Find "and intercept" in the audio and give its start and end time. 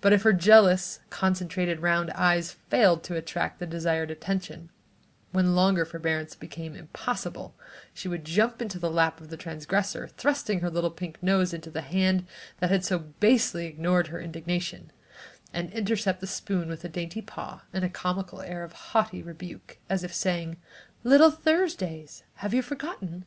15.52-16.20